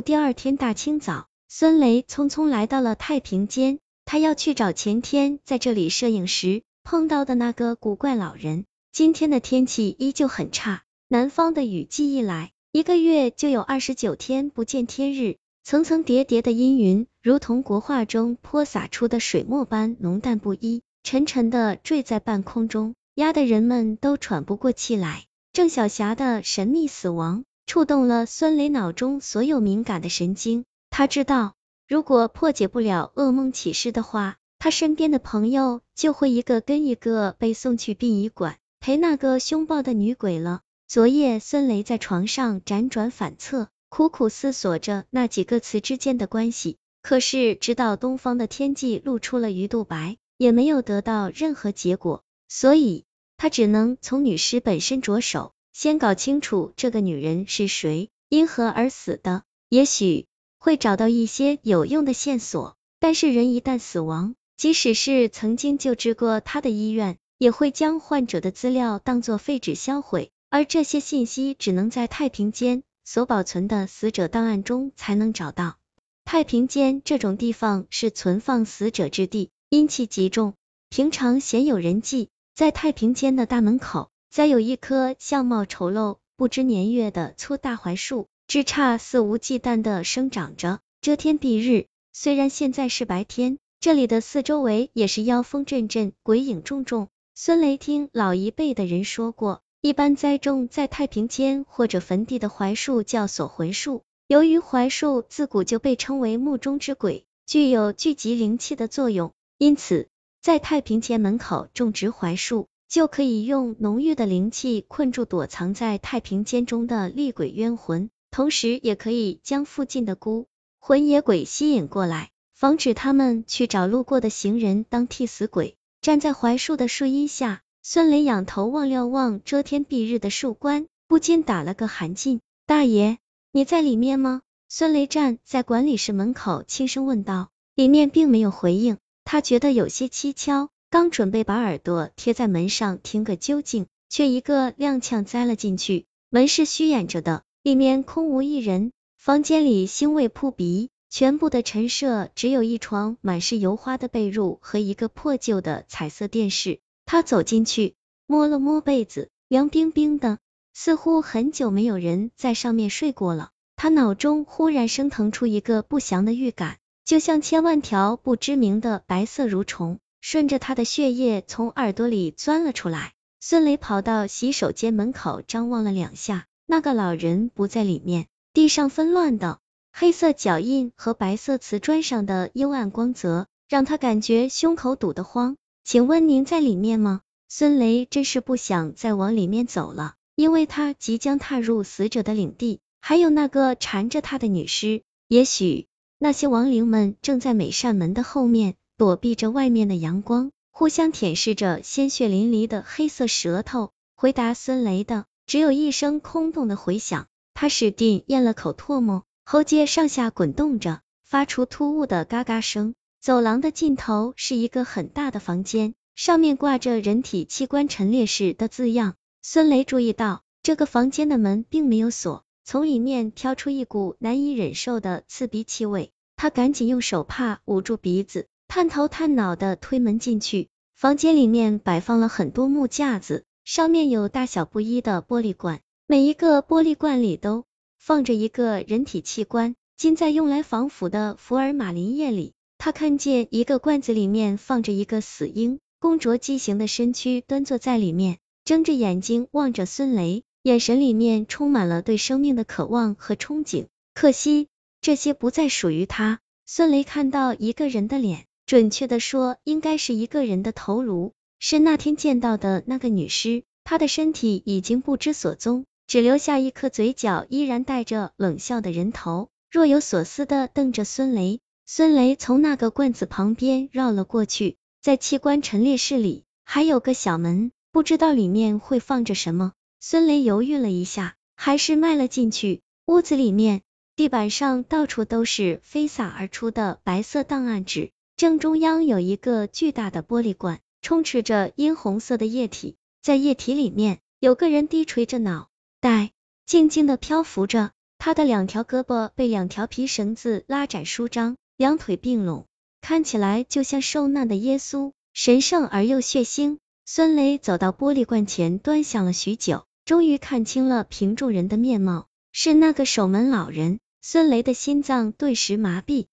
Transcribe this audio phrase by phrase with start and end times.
[0.00, 8.64] 第二天大清早，孙雷匆匆来到了太平间，他要去找前天在这里摄影时碰到的那个古怪老人。
[8.92, 25.24] 今天的天气依旧很差，南方的雨季一来，一个月就有二十九天不见天日，层层叠叠的阴云如同国画中泼洒出的水墨般浓淡不一，沉沉的坠在半空中，压得人们都喘不过气来。
[25.52, 31.54] 郑晓霞的神秘死亡触动了孙雷脑中所有敏感的神经，他知道，
[31.88, 38.56] 如果破解不了噩梦启示的话，他身边的朋友就会一个跟一个被送去殡仪馆。
[38.78, 40.60] 陪那个凶暴的女鬼了。
[40.86, 46.76] 昨夜，孙雷在床上辗转反侧，苦苦思索着那几个词之间的关系。
[47.02, 52.22] 可是，直到东方的天际露出了鱼肚白，也没有得到任何结果。
[52.48, 53.04] 所以，
[53.36, 60.24] 他只能从女尸本身着手，先搞清楚这个女人是谁，因何而死的，也许
[60.58, 62.78] 会找到一些有用的线索。
[62.98, 67.18] 但是，人一旦死亡，即使是曾经救治过他的医院。
[67.36, 75.76] 也会将患者的资料当作废纸销毁，而这些信息只能在太平间所保存的死者档案中才能找到。
[76.24, 80.54] 太平间这种地方是存放死者之地，阴气极重，
[80.88, 82.30] 平常鲜有人迹。
[82.54, 91.86] 在太平间的大门口，栽有一棵相貌丑陋、不知年月的粗大槐树，枝杈肆无忌惮的生长着，遮天蔽日。
[92.12, 97.08] 虽然现在是白天，这里的四周围也是妖风阵阵，鬼影重重。
[97.34, 104.02] 孙雷听老一辈的人说过，一般栽种在太平间或者坟地的槐树叫锁魂树。
[104.26, 110.08] 由于槐树自古就被称为墓中之鬼，具有聚集灵气的作用，因此
[110.42, 120.46] 在太平间门口种植槐树，就可以用浓郁的灵气困住躲藏在太平间中的厉鬼冤魂，同时也可以将附近的孤
[120.78, 125.76] 魂野鬼吸引过来，防止他们去找路过的行人当替死鬼。
[126.00, 132.40] 站在槐树的树荫下，孙雷仰头望了望遮天蔽日的树冠，不禁打了个寒噤。
[132.66, 133.18] 大爷，
[133.50, 134.42] 你在里面吗？
[134.68, 137.48] 孙雷站在管理室门口，轻声问道。
[137.74, 146.06] 里面并没有回应，他觉得有些蹊跷，刚准备把耳朵贴在门上听个究竟，却一个踉跄栽了进去。
[146.30, 150.88] 门是虚掩着的，里面空无一人，房间里腥味扑鼻。
[151.10, 156.80] 全部的陈设只有一床满是油花的被褥和一个破旧的彩色电视。
[157.04, 157.94] 他走进去，
[158.26, 160.38] 摸了摸被子，凉冰冰的，
[160.72, 163.50] 似乎很久没有人在上面睡过了。
[163.76, 169.98] 他脑中忽然升腾出一个不祥的预感，就像千万条不知名的白色蠕虫
[170.28, 173.12] 顺着他的血液从耳朵里钻了出来。
[173.38, 179.60] 孙雷跑到洗手间门口，张望了两下，那个老人不在里面，地上纷乱的。
[179.92, 185.56] 黑色脚印和白色瓷砖上的幽暗光泽，让他感觉胸口堵得慌。
[185.84, 187.20] 请问您在里面吗？
[187.48, 195.04] 孙雷真是不想再往里面走了，因为他即将踏入死者的领地，还有那个缠着他的女尸。
[195.28, 195.86] 也许
[196.18, 203.92] 那些亡灵们正在每扇门的后面躲避着外面的阳光，互相舔舐着鲜血淋漓的黑色舌头。
[204.14, 209.24] 回答孙雷的只有一声空洞的回响，他使劲咽了口唾沫。
[209.44, 212.94] 喉结上下滚动着，发出突兀的嘎嘎声。
[213.20, 219.14] 走廊的尽头是一个很大的房间，上面挂着“人体器官陈列室”的字样。
[219.42, 226.12] 孙雷注意到，这个房间的门并没有锁，从里面飘出一股难以忍受的刺鼻气味。
[226.36, 228.46] 他赶紧用手帕捂住鼻子，
[228.76, 230.68] 探头探脑的推门进去。
[230.94, 237.64] 房间里面摆放了很多木架子，上面有大小不一的玻璃罐，每一个玻璃罐里都。
[237.96, 242.52] 放着一个人体器官，浸在用来防腐的福尔马林液里。
[242.76, 253.86] 他看见一个罐子里面放着一个死婴，工着畸形的身躯端坐在里面，睁着眼睛望着孙雷，眼神里面充满了对生命的渴望和憧憬。
[254.12, 254.68] 可惜
[255.00, 256.40] 这些不再属于他。
[256.66, 265.84] 孙雷看到一个人的脸，准确的说，应该是一个人的头颅，是那天见到的那个女尸，她的身体已经不知所踪。
[266.08, 271.60] 只留下一颗嘴角依然带着冷笑的人头，若有所思的瞪着孙雷。
[271.84, 279.72] 孙雷从那个罐子旁边绕了过去，在器官陈列室里还有个小门，不知道里面会放着什么。
[280.00, 282.82] 孙雷犹豫了一下，还是迈了进去。
[283.06, 283.82] 屋子里面，
[284.16, 295.70] 地板上到处都是飞洒而出的白色档案纸，正中央有一个巨大的玻璃罐，充斥着殷红色的液体，在液体里面有个人低垂着脑。
[296.00, 296.32] 袋
[296.66, 297.92] 静静的漂浮着。
[298.18, 302.66] 他的两条胳膊被两条皮绳子拉展舒张，两腿并拢，
[303.00, 306.78] 看起来就像受难的耶稣，神圣而又血腥。
[307.04, 313.98] 孙雷走到玻璃罐前，端详了许久，终于看清了瓶中人的面貌，是那个守门老人。
[314.20, 316.26] 孙雷的心脏顿时麻痹，